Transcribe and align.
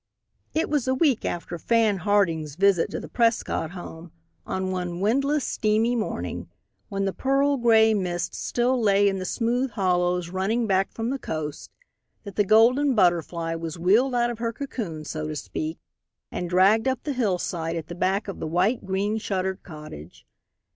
It 0.55 0.67
was 0.67 0.87
a 0.87 0.95
week 0.95 1.25
after 1.25 1.59
Fan 1.59 1.97
Harding's 1.97 2.55
visit 2.55 2.89
to 2.89 2.99
the 2.99 3.07
Prescott 3.07 3.69
home, 3.69 4.11
on 4.47 4.71
one 4.71 4.99
windless, 4.99 5.45
steamy 5.45 5.95
morning, 5.95 6.49
when 6.89 7.05
the 7.05 7.13
pearl 7.13 7.55
gray 7.57 7.93
mist 7.93 8.33
still 8.33 8.81
lay 8.81 9.07
in 9.07 9.19
the 9.19 9.25
smooth 9.25 9.69
hollows 9.69 10.31
running 10.31 10.65
back 10.65 10.91
from 10.91 11.11
the 11.11 11.19
coast, 11.19 11.69
that 12.23 12.35
The 12.35 12.43
Golden 12.43 12.95
Butterfly 12.95 13.53
was 13.53 13.77
wheeled 13.77 14.15
out 14.15 14.31
of 14.31 14.39
her 14.39 14.51
cocoon 14.51 15.05
so 15.05 15.27
to 15.27 15.35
speak 15.35 15.77
and 16.31 16.49
dragged 16.49 16.87
up 16.87 17.03
the 17.03 17.13
hillside 17.13 17.75
at 17.75 17.85
the 17.85 17.93
back 17.93 18.27
of 18.27 18.39
the 18.39 18.47
white, 18.47 18.83
green 18.83 19.19
shuttered 19.19 19.61
cottage. 19.61 20.25